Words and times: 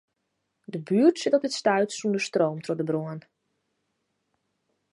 De 0.73 0.79
buert 0.87 1.17
sit 1.19 1.35
op 1.37 1.41
dit 1.45 1.57
stuit 1.59 1.89
sûnder 1.97 2.23
stroom 2.27 2.57
troch 2.63 2.79
de 2.79 2.85
brân. 2.89 3.21